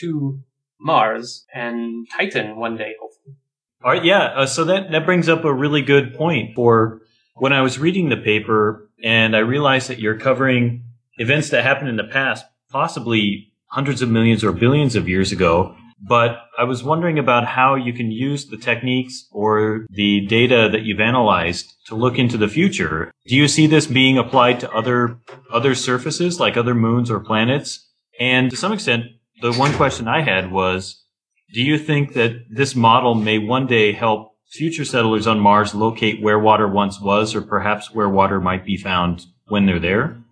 to 0.00 0.40
Mars 0.78 1.46
and 1.54 2.06
Titan 2.14 2.56
one 2.56 2.76
day, 2.76 2.94
hopefully. 3.00 3.36
All 3.82 3.92
right, 3.92 4.04
yeah. 4.04 4.24
Uh, 4.24 4.46
so 4.46 4.64
that 4.64 4.90
that 4.90 5.04
brings 5.04 5.28
up 5.28 5.44
a 5.44 5.52
really 5.52 5.82
good 5.82 6.14
point 6.14 6.54
for 6.54 7.02
when 7.36 7.52
I 7.52 7.60
was 7.62 7.78
reading 7.78 8.08
the 8.08 8.16
paper 8.16 8.88
and 9.02 9.36
I 9.36 9.40
realized 9.40 9.88
that 9.88 9.98
you're 9.98 10.18
covering 10.18 10.84
events 11.18 11.50
that 11.50 11.64
happened 11.64 11.88
in 11.88 11.96
the 11.96 12.04
past, 12.04 12.44
possibly 12.70 13.52
hundreds 13.66 14.02
of 14.02 14.10
millions 14.10 14.44
or 14.44 14.52
billions 14.52 14.96
of 14.96 15.08
years 15.08 15.32
ago. 15.32 15.74
But 16.06 16.42
I 16.58 16.64
was 16.64 16.84
wondering 16.84 17.18
about 17.18 17.46
how 17.46 17.76
you 17.76 17.92
can 17.92 18.10
use 18.10 18.46
the 18.46 18.56
techniques 18.56 19.26
or 19.30 19.86
the 19.90 20.26
data 20.26 20.68
that 20.70 20.82
you've 20.82 21.00
analyzed 21.00 21.72
to 21.86 21.94
look 21.94 22.18
into 22.18 22.36
the 22.36 22.48
future. 22.48 23.10
Do 23.26 23.36
you 23.36 23.48
see 23.48 23.66
this 23.66 23.86
being 23.86 24.18
applied 24.18 24.60
to 24.60 24.70
other 24.72 25.18
other 25.52 25.74
surfaces 25.74 26.40
like 26.40 26.56
other 26.56 26.74
moons 26.74 27.10
or 27.10 27.20
planets? 27.20 27.88
And 28.20 28.50
to 28.50 28.56
some 28.56 28.72
extent, 28.72 29.04
the 29.40 29.52
one 29.52 29.72
question 29.74 30.08
I 30.08 30.20
had 30.20 30.52
was 30.52 31.04
do 31.52 31.62
you 31.62 31.78
think 31.78 32.14
that 32.14 32.44
this 32.50 32.74
model 32.74 33.14
may 33.14 33.38
one 33.38 33.66
day 33.66 33.92
help 33.92 34.32
future 34.50 34.84
settlers 34.84 35.26
on 35.26 35.38
Mars 35.40 35.74
locate 35.74 36.22
where 36.22 36.38
water 36.38 36.68
once 36.68 37.00
was 37.00 37.34
or 37.34 37.42
perhaps 37.42 37.94
where 37.94 38.08
water 38.08 38.40
might 38.40 38.64
be 38.64 38.76
found 38.76 39.24
when 39.46 39.66
they're 39.66 39.80
there? 39.80 40.23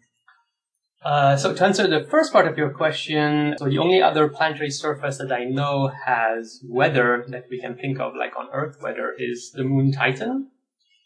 Uh, 1.04 1.36
so 1.36 1.52
to 1.52 1.64
answer 1.64 1.88
the 1.88 2.06
first 2.08 2.32
part 2.32 2.46
of 2.46 2.56
your 2.56 2.70
question, 2.70 3.56
so 3.58 3.64
the 3.68 3.78
only 3.78 4.00
other 4.00 4.28
planetary 4.28 4.70
surface 4.70 5.18
that 5.18 5.32
I 5.32 5.44
know 5.44 5.88
has 5.88 6.60
weather 6.64 7.24
that 7.28 7.46
we 7.50 7.60
can 7.60 7.76
think 7.76 7.98
of, 7.98 8.14
like 8.14 8.36
on 8.38 8.48
Earth 8.52 8.80
weather, 8.80 9.14
is 9.18 9.50
the 9.52 9.64
moon 9.64 9.92
Titan. 9.92 10.48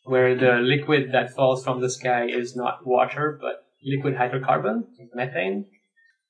where 0.05 0.37
the 0.37 0.61
liquid 0.63 1.11
that 1.13 1.35
falls 1.35 1.65
from 1.65 1.81
the 1.81 1.91
sky 1.91 2.27
is 2.27 2.55
not 2.55 2.87
water, 2.87 3.37
but 3.41 3.67
liquid 3.85 4.15
hydrocarbon, 4.15 4.85
methane. 5.15 5.67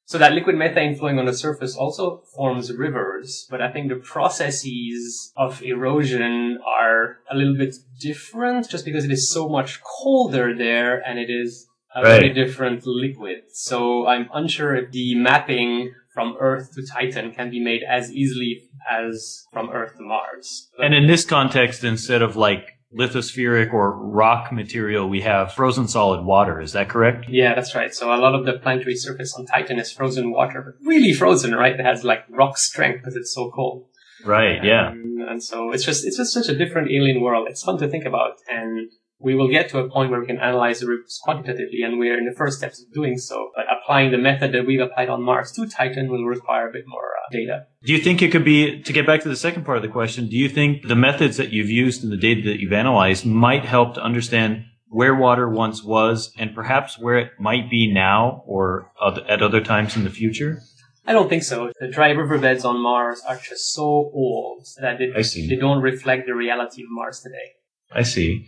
So 0.07 0.19
that 0.19 0.33
liquid 0.33 0.57
methane 0.57 0.97
flowing 0.97 1.19
on 1.19 1.27
the 1.27 1.35
surface 1.35 1.77
also 1.77 2.23
forms 2.35 2.73
rivers, 2.73 3.47
but 3.51 3.61
I 3.61 3.71
think 3.71 3.89
the 3.89 3.97
processes 3.97 5.33
of 5.37 5.63
erosion 5.63 6.59
are 6.65 7.19
a 7.31 7.37
little 7.37 7.57
bit 7.57 7.75
different 8.01 8.71
just 8.71 8.85
because 8.85 9.05
it 9.05 9.11
is 9.11 9.31
so 9.31 9.49
much 9.49 9.81
colder 9.83 10.57
there 10.57 11.03
and 11.07 11.19
it 11.19 11.29
is 11.29 11.67
a 11.97 12.03
right. 12.03 12.21
very 12.21 12.33
different 12.33 12.87
liquid. 12.87 13.39
So 13.53 14.07
I'm 14.07 14.29
unsure 14.33 14.77
if 14.77 14.93
the 14.93 15.15
mapping 15.15 15.93
from 16.13 16.37
Earth 16.41 16.73
to 16.75 16.87
Titan 16.87 17.33
can 17.33 17.51
be 17.51 17.61
made 17.61 17.83
as 17.89 18.13
easily 18.13 18.63
as 18.91 19.47
from 19.53 19.71
Earth 19.71 19.97
to 19.97 20.03
Mars. 20.03 20.71
But 20.77 20.87
and 20.87 20.95
in 20.95 21.07
this 21.07 21.25
context, 21.25 21.85
instead 21.85 22.23
of 22.23 22.37
like 22.37 22.77
lithospheric 22.97 23.73
or 23.73 23.99
rock 23.99 24.53
material, 24.53 25.09
we 25.09 25.23
have 25.23 25.53
frozen 25.53 25.89
solid 25.89 26.25
water. 26.25 26.61
Is 26.61 26.73
that 26.73 26.89
correct? 26.89 27.27
Yeah, 27.29 27.55
that's 27.55 27.75
right. 27.75 27.95
So 27.95 28.15
a 28.15 28.17
lot 28.17 28.35
of 28.35 28.45
the 28.45 28.55
planetary 28.55 28.97
surface 28.97 29.35
on 29.35 29.47
Titan 29.47 29.79
is 29.79 29.93
frozen 29.93 30.31
water, 30.31 30.63
but 30.63 30.87
really 30.87 31.13
frozen, 31.13 31.55
right? 31.55 31.79
It 31.79 31.85
has 31.85 32.05
like 32.05 32.21
rock 32.31 32.59
strength 32.59 33.01
because 33.01 33.17
it's 33.17 33.35
so 33.35 33.51
cold. 33.55 33.87
Right. 34.25 34.63
Yeah. 34.65 34.89
Um, 34.89 35.19
and 35.29 35.43
so 35.43 35.73
it's 35.73 35.85
just 35.85 36.07
it's 36.07 36.17
just 36.17 36.33
such 36.33 36.49
a 36.49 36.57
different 36.57 36.91
alien 36.91 37.21
world. 37.21 37.47
It's 37.51 37.63
fun 37.63 37.79
to 37.79 37.89
think 37.89 38.05
about, 38.05 38.37
and 38.49 38.91
we 39.19 39.35
will 39.35 39.49
get 39.49 39.69
to 39.71 39.79
a 39.79 39.89
point 39.89 40.11
where 40.11 40.21
we 40.21 40.27
can 40.27 40.39
analyze 40.39 40.81
the 40.81 40.87
rivers 40.87 41.19
quantitatively, 41.23 41.83
and 41.83 41.99
we're 41.99 42.19
in 42.19 42.27
the 42.27 42.35
first 42.37 42.59
steps 42.59 42.83
of 42.83 42.93
doing 42.93 43.17
so. 43.17 43.51
But 43.55 43.65
applying 43.71 44.11
the 44.11 44.19
method 44.19 44.53
that 44.53 44.67
we've 44.67 44.81
applied 44.81 45.09
on 45.09 45.23
Mars 45.23 45.53
to 45.53 45.67
Titan 45.67 46.11
will 46.11 46.25
require 46.25 46.69
a 46.69 46.73
bit 46.73 46.85
more 46.87 47.05
uh, 47.17 47.33
data. 47.33 47.67
Do 47.83 47.93
you 47.93 47.99
think 47.99 48.21
it 48.21 48.31
could 48.31 48.45
be, 48.45 48.83
to 48.83 48.93
get 48.93 49.07
back 49.07 49.23
to 49.23 49.29
the 49.29 49.37
second 49.37 49.65
part 49.65 49.79
of 49.79 49.83
the 49.83 49.89
question, 49.89 50.29
do 50.29 50.37
you 50.37 50.49
think 50.49 50.87
the 50.87 50.97
methods 50.97 51.39
that 51.39 51.53
you've 51.53 51.71
used 51.71 52.03
and 52.03 52.13
the 52.13 52.17
data 52.17 52.43
that 52.51 52.61
you've 52.61 52.73
analyzed 52.73 53.25
might 53.25 53.65
help 53.65 53.95
to 53.95 54.03
understand 54.03 54.65
where 54.89 55.15
water 55.15 55.49
once 55.49 55.83
was 55.83 56.33
and 56.39 56.55
perhaps 56.55 56.99
where 56.99 57.19
it 57.19 57.31
might 57.41 57.71
be 57.71 57.93
now 57.93 58.43
or 58.47 58.93
at 59.29 59.43
other 59.43 59.61
times 59.61 59.97
in 59.97 60.05
the 60.05 60.11
future? 60.11 60.61
I 61.07 61.13
don't 61.13 61.29
think 61.29 61.45
so. 61.45 61.71
The 61.81 61.89
dry 61.89 62.11
riverbeds 62.11 62.65
on 62.65 62.83
Mars 62.83 63.23
are 63.27 63.37
just 63.37 63.73
so 63.73 63.83
old 63.83 64.67
that 64.81 64.99
they, 64.99 65.11
they 65.47 65.57
don't 65.57 65.81
reflect 65.81 66.27
the 66.27 66.35
reality 66.35 66.83
of 66.83 66.89
Mars 66.91 67.21
today. 67.21 67.55
I 67.93 68.03
see. 68.03 68.47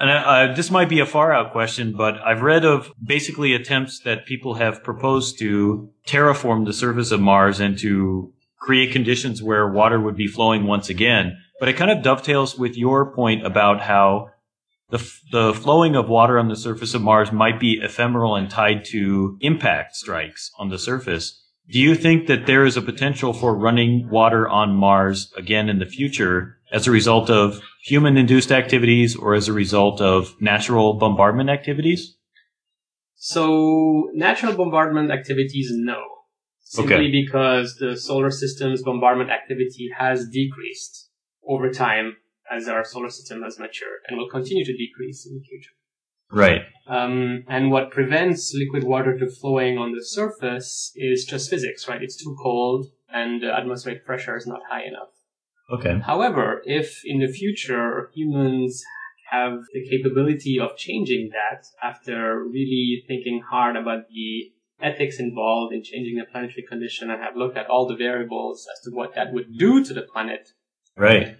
And 0.00 0.10
uh, 0.10 0.54
this 0.54 0.70
might 0.70 0.88
be 0.88 1.00
a 1.00 1.06
far 1.06 1.32
out 1.32 1.50
question, 1.50 1.92
but 1.92 2.18
I've 2.20 2.42
read 2.42 2.64
of 2.64 2.92
basically 3.02 3.52
attempts 3.52 4.00
that 4.00 4.26
people 4.26 4.54
have 4.54 4.84
proposed 4.84 5.38
to 5.40 5.90
terraform 6.06 6.66
the 6.66 6.72
surface 6.72 7.10
of 7.10 7.20
Mars 7.20 7.58
and 7.58 7.76
to 7.78 8.32
create 8.60 8.92
conditions 8.92 9.42
where 9.42 9.68
water 9.68 9.98
would 9.98 10.16
be 10.16 10.28
flowing 10.28 10.66
once 10.66 10.88
again. 10.88 11.38
But 11.58 11.68
it 11.68 11.76
kind 11.76 11.90
of 11.90 12.02
dovetails 12.02 12.56
with 12.56 12.76
your 12.76 13.12
point 13.12 13.44
about 13.44 13.80
how 13.80 14.30
the, 14.90 14.98
the 15.32 15.52
flowing 15.52 15.96
of 15.96 16.08
water 16.08 16.38
on 16.38 16.48
the 16.48 16.56
surface 16.56 16.94
of 16.94 17.02
Mars 17.02 17.32
might 17.32 17.58
be 17.58 17.80
ephemeral 17.82 18.36
and 18.36 18.48
tied 18.48 18.84
to 18.86 19.36
impact 19.40 19.96
strikes 19.96 20.52
on 20.58 20.68
the 20.68 20.78
surface. 20.78 21.44
Do 21.70 21.78
you 21.78 21.94
think 21.94 22.28
that 22.28 22.46
there 22.46 22.64
is 22.64 22.76
a 22.76 22.82
potential 22.82 23.32
for 23.32 23.54
running 23.54 24.08
water 24.08 24.48
on 24.48 24.74
Mars 24.74 25.32
again 25.36 25.68
in 25.68 25.80
the 25.80 25.86
future 25.86 26.57
as 26.72 26.86
a 26.86 26.90
result 26.90 27.30
of 27.30 27.60
human 27.84 28.16
induced 28.16 28.52
activities 28.52 29.16
or 29.16 29.34
as 29.34 29.48
a 29.48 29.52
result 29.52 30.00
of 30.00 30.34
natural 30.40 30.94
bombardment 30.94 31.50
activities? 31.50 32.16
So, 33.14 34.10
natural 34.14 34.54
bombardment 34.54 35.10
activities, 35.10 35.70
no. 35.72 36.02
Simply 36.60 36.96
okay. 36.96 37.10
because 37.10 37.76
the 37.76 37.96
solar 37.96 38.30
system's 38.30 38.82
bombardment 38.82 39.30
activity 39.30 39.88
has 39.96 40.28
decreased 40.28 41.08
over 41.48 41.70
time 41.70 42.16
as 42.50 42.68
our 42.68 42.84
solar 42.84 43.08
system 43.08 43.42
has 43.42 43.58
matured 43.58 44.00
and 44.06 44.18
will 44.18 44.28
continue 44.28 44.64
to 44.64 44.76
decrease 44.76 45.26
in 45.26 45.34
the 45.34 45.40
future. 45.40 45.72
Right. 46.30 46.62
Um, 46.86 47.44
and 47.48 47.70
what 47.70 47.90
prevents 47.90 48.54
liquid 48.54 48.84
water 48.84 49.18
to 49.18 49.30
flowing 49.30 49.78
on 49.78 49.92
the 49.92 50.04
surface 50.04 50.92
is 50.94 51.24
just 51.24 51.48
physics, 51.48 51.88
right? 51.88 52.02
It's 52.02 52.22
too 52.22 52.36
cold 52.42 52.86
and 53.12 53.42
the 53.42 53.52
atmospheric 53.52 54.04
pressure 54.04 54.36
is 54.36 54.46
not 54.46 54.60
high 54.70 54.84
enough. 54.84 55.08
Okay. 55.70 56.00
However, 56.04 56.62
if 56.64 57.02
in 57.04 57.20
the 57.20 57.28
future 57.28 58.10
humans 58.14 58.82
have 59.30 59.60
the 59.74 59.86
capability 59.88 60.58
of 60.58 60.76
changing 60.76 61.30
that 61.32 61.66
after 61.82 62.42
really 62.42 63.04
thinking 63.06 63.42
hard 63.48 63.76
about 63.76 64.08
the 64.08 64.52
ethics 64.80 65.18
involved 65.18 65.74
in 65.74 65.82
changing 65.82 66.16
the 66.16 66.24
planetary 66.30 66.64
condition 66.66 67.10
and 67.10 67.20
have 67.20 67.36
looked 67.36 67.56
at 67.56 67.68
all 67.68 67.86
the 67.86 67.96
variables 67.96 68.66
as 68.72 68.80
to 68.84 68.90
what 68.94 69.14
that 69.14 69.32
would 69.32 69.58
do 69.58 69.84
to 69.84 69.92
the 69.92 70.02
planet. 70.02 70.48
Right. 70.96 71.36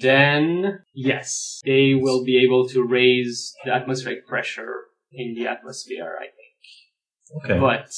Then, 0.00 0.80
yes, 0.94 1.60
they 1.64 1.94
will 1.94 2.24
be 2.24 2.42
able 2.44 2.68
to 2.68 2.82
raise 2.82 3.54
the 3.64 3.72
atmospheric 3.72 4.26
pressure 4.26 4.84
in 5.12 5.34
the 5.34 5.46
atmosphere, 5.48 6.16
I 6.18 6.26
think. 6.26 7.44
Okay. 7.44 7.60
But 7.60 7.90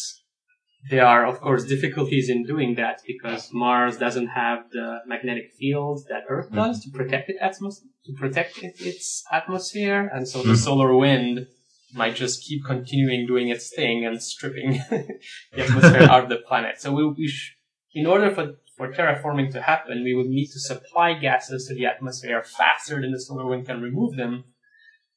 there 0.90 1.06
are, 1.06 1.26
of 1.26 1.40
course, 1.40 1.64
difficulties 1.64 2.28
in 2.28 2.44
doing 2.44 2.74
that 2.74 3.02
because 3.06 3.50
Mars 3.52 3.96
doesn't 3.96 4.28
have 4.28 4.70
the 4.70 4.98
magnetic 5.06 5.52
field 5.58 6.04
that 6.08 6.24
Earth 6.28 6.46
mm-hmm. 6.46 6.56
does 6.56 6.80
mm-hmm. 6.80 6.96
to 6.96 7.04
protect 7.04 7.30
it 7.30 7.36
atmos- 7.42 7.82
to 8.04 8.12
protect 8.14 8.58
it, 8.62 8.74
its 8.80 9.22
atmosphere, 9.30 10.10
and 10.12 10.28
so 10.28 10.40
mm-hmm. 10.40 10.50
the 10.50 10.56
solar 10.56 10.94
wind 10.96 11.46
might 11.94 12.16
just 12.16 12.42
keep 12.42 12.64
continuing 12.64 13.26
doing 13.26 13.48
its 13.48 13.72
thing 13.74 14.04
and 14.04 14.22
stripping 14.22 14.72
the 14.90 15.16
atmosphere 15.56 16.02
out 16.02 16.24
of 16.24 16.28
the 16.28 16.38
planet. 16.48 16.80
So 16.80 16.92
we, 16.92 17.06
we 17.06 17.28
sh- 17.28 17.56
in 17.94 18.06
order 18.06 18.34
for 18.34 18.54
for 18.76 18.90
terraforming 18.90 19.52
to 19.52 19.62
happen, 19.62 20.02
we 20.02 20.14
would 20.14 20.26
need 20.26 20.48
to 20.48 20.58
supply 20.58 21.12
gases 21.12 21.66
to 21.68 21.74
the 21.74 21.86
atmosphere 21.86 22.42
faster 22.42 23.00
than 23.00 23.12
the 23.12 23.20
solar 23.20 23.46
wind 23.46 23.66
can 23.66 23.80
remove 23.82 24.16
them, 24.16 24.44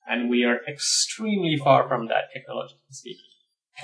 and 0.07 0.29
we 0.29 0.43
are 0.43 0.59
extremely 0.67 1.57
far 1.57 1.87
from 1.87 2.07
that 2.07 2.25
technologically 2.33 2.91
speaking. 2.91 3.24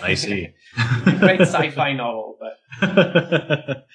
I 0.02 0.14
see. 0.14 0.50
Great 1.20 1.42
sci-fi 1.42 1.94
novel, 1.94 2.38
but 2.40 2.58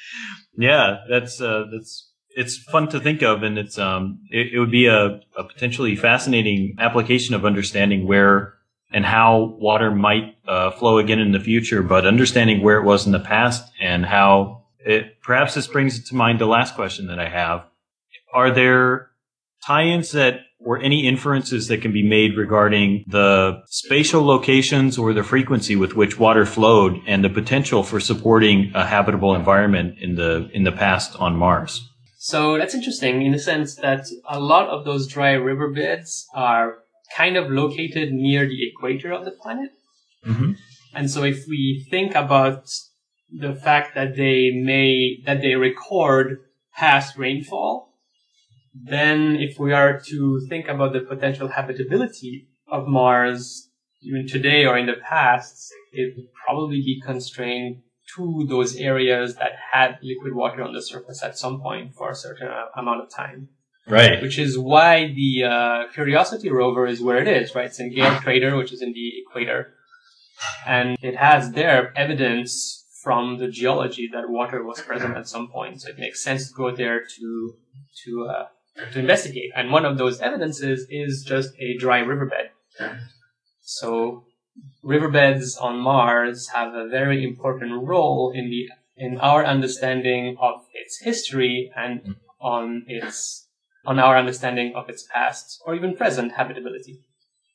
yeah, 0.59 0.99
that's 1.09 1.41
uh, 1.41 1.65
that's 1.73 2.13
it's 2.31 2.59
fun 2.59 2.89
to 2.89 3.01
think 3.01 3.23
of, 3.23 3.43
and 3.43 3.59
it's 3.59 3.79
um 3.79 4.21
it, 4.31 4.55
it 4.55 4.59
would 4.59 4.71
be 4.71 4.87
a, 4.87 5.21
a 5.37 5.45
potentially 5.45 5.97
fascinating 5.97 6.77
application 6.79 7.35
of 7.35 7.45
understanding 7.45 8.07
where 8.07 8.55
and 8.93 9.05
how 9.05 9.57
water 9.59 9.91
might 9.91 10.37
uh, 10.47 10.71
flow 10.71 10.99
again 10.99 11.19
in 11.19 11.33
the 11.33 11.41
future, 11.41 11.83
but 11.83 12.07
understanding 12.07 12.63
where 12.63 12.79
it 12.79 12.85
was 12.85 13.07
in 13.07 13.13
the 13.13 13.21
past 13.21 13.73
and 13.81 14.07
how 14.07 14.65
it 14.79 15.21
perhaps 15.23 15.55
this 15.55 15.67
brings 15.67 16.09
to 16.09 16.15
mind 16.15 16.41
the 16.41 16.47
last 16.47 16.75
question 16.75 17.09
that 17.09 17.19
I 17.19 17.29
have. 17.29 17.65
Are 18.33 18.51
there 18.51 19.11
tie-ins 19.67 20.13
that 20.13 20.41
or 20.59 20.81
any 20.81 21.07
inferences 21.07 21.69
that 21.69 21.83
can 21.83 21.93
be 21.93 22.07
made 22.07 22.37
regarding 22.37 23.05
the 23.07 23.63
spatial 23.67 24.25
locations 24.25 24.99
or 24.99 25.13
the 25.13 25.23
frequency 25.23 25.77
with 25.77 25.95
which 25.95 26.19
water 26.19 26.47
flowed 26.47 26.99
and 27.07 27.23
the 27.23 27.31
potential 27.31 27.83
for 27.83 28.01
supporting 28.01 28.73
a 28.75 28.85
habitable 28.87 29.35
environment 29.35 29.99
in 30.01 30.15
the 30.15 30.49
in 30.53 30.65
the 30.65 30.73
past 30.73 31.15
on 31.17 31.37
Mars. 31.37 31.89
So 32.19 32.59
that's 32.59 32.75
interesting 32.75 33.23
in 33.23 33.33
the 33.33 33.39
sense 33.39 33.77
that 33.77 34.07
a 34.29 34.41
lot 34.41 34.69
of 34.69 34.85
those 34.85 35.07
dry 35.07 35.33
riverbeds 35.33 36.27
are 36.35 36.79
kind 37.17 37.37
of 37.37 37.51
located 37.51 38.13
near 38.13 38.47
the 38.49 38.69
equator 38.69 39.13
of 39.13 39.25
the 39.25 39.31
planet. 39.31 39.71
Mm-hmm. 40.27 40.53
And 40.95 41.11
so 41.11 41.23
if 41.23 41.47
we 41.47 41.87
think 41.91 42.15
about 42.15 42.69
the 43.31 43.55
fact 43.55 43.95
that 43.95 44.17
they 44.17 44.51
may 44.51 45.19
that 45.27 45.43
they 45.43 45.55
record 45.55 46.39
past 46.75 47.17
rainfall 47.17 47.93
then 48.85 49.37
if 49.37 49.59
we 49.59 49.73
are 49.73 50.01
to 50.01 50.41
think 50.49 50.69
about 50.69 50.93
the 50.93 51.01
potential 51.01 51.49
habitability 51.49 52.49
of 52.71 52.87
Mars, 52.87 53.71
even 54.03 54.27
today 54.27 54.67
or 54.67 54.77
in 54.77 54.87
the 54.87 54.97
past, 55.09 55.73
it 55.93 56.15
would 56.17 56.27
probably 56.47 56.81
be 56.83 57.01
constrained 57.05 57.83
to 58.17 58.47
those 58.49 58.77
areas 58.77 59.35
that 59.37 59.53
had 59.73 59.99
liquid 60.03 60.35
water 60.35 60.63
on 60.63 60.73
the 60.73 60.83
surface 60.83 61.23
at 61.23 61.37
some 61.37 61.61
point 61.61 61.95
for 61.95 62.11
a 62.11 62.15
certain 62.15 62.49
amount 62.77 63.03
of 63.03 63.11
time. 63.11 63.49
Right. 63.89 64.21
Which 64.21 64.39
is 64.39 64.59
why 64.59 65.13
the 65.15 65.45
uh, 65.45 65.93
Curiosity 65.93 66.51
rover 66.51 66.87
is 66.87 67.01
where 67.01 67.19
it 67.19 67.29
is, 67.29 67.55
right? 67.55 67.67
It's 67.67 67.81
in 67.81 67.95
Gale 67.95 68.19
Crater, 68.21 68.57
which 68.57 68.73
is 68.73 68.83
in 68.83 68.93
the 68.93 69.13
equator. 69.21 69.75
And 70.67 70.97
it 71.03 71.17
has 71.17 71.53
there 71.53 71.97
evidence 71.97 72.85
from 73.03 73.39
the 73.39 73.49
geology 73.49 74.09
that 74.13 74.29
water 74.29 74.65
was 74.65 74.81
present 74.81 75.17
at 75.17 75.29
some 75.29 75.49
point. 75.49 75.83
So 75.83 75.91
it 75.91 75.99
makes 75.99 76.23
sense 76.23 76.49
to 76.49 76.55
go 76.55 76.75
there 76.75 77.01
to, 77.01 77.55
to, 78.05 78.29
uh, 78.29 78.45
to 78.93 78.99
investigate. 78.99 79.51
And 79.57 79.71
one 79.71 79.85
of 79.85 79.99
those 79.99 80.21
evidences 80.21 80.87
is 80.91 81.25
just 81.27 81.53
a 81.59 81.77
dry 81.79 81.99
riverbed. 81.99 82.51
So 83.63 84.25
riverbeds 84.83 85.57
on 85.57 85.79
Mars 85.79 86.49
have 86.49 86.75
a 86.75 86.89
very 86.89 87.25
important 87.25 87.83
role 87.83 88.33
in 88.35 88.51
the 88.51 88.69
in 88.97 89.19
our 89.19 89.45
understanding 89.45 90.37
of 90.41 90.65
its 90.73 90.99
history 91.01 91.71
and 91.77 92.17
on 92.41 92.85
its 92.87 93.49
on 93.85 93.99
our 93.99 94.17
understanding 94.17 94.73
of 94.75 94.89
its 94.89 95.07
past 95.13 95.61
or 95.67 95.75
even 95.75 95.97
present 95.97 96.33
habitability. 96.33 97.01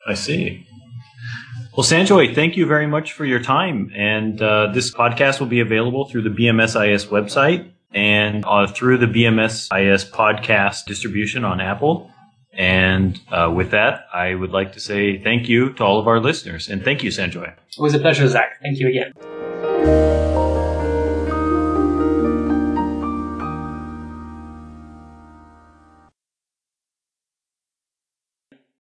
I 0.08 0.14
see. 0.14 0.66
Well, 1.76 1.86
Sanjoy, 1.86 2.36
thank 2.36 2.58
you 2.58 2.66
very 2.66 2.88
much 2.88 3.14
for 3.14 3.26
your 3.26 3.40
time. 3.40 3.92
And 3.96 4.42
uh, 4.42 4.72
this 4.74 4.94
podcast 4.94 5.40
will 5.40 5.48
be 5.48 5.60
available 5.60 6.06
through 6.06 6.24
the 6.24 6.30
BMSIS 6.30 7.08
website 7.08 7.72
and 7.94 8.44
uh, 8.46 8.68
through 8.68 8.98
the 8.98 9.06
BMSIS 9.06 10.10
podcast 10.12 10.86
distribution 10.86 11.44
on 11.44 11.60
Apple. 11.60 12.10
And 12.54 13.20
uh, 13.32 13.52
with 13.56 13.72
that, 13.72 14.08
I 14.14 14.36
would 14.36 14.52
like 14.52 14.74
to 14.74 14.80
say 14.80 15.18
thank 15.18 15.48
you 15.48 15.74
to 15.74 15.84
all 15.84 16.00
of 16.00 16.08
our 16.08 16.20
listeners. 16.20 16.68
And 16.68 16.84
thank 16.84 17.04
you, 17.04 17.10
Sanjoy. 17.10 17.48
It 17.50 17.80
was 17.80 17.94
a 17.94 18.00
pleasure, 18.00 18.28
Zach. 18.28 18.60
Thank 18.62 18.80
you 18.80 18.90
again. 18.90 20.11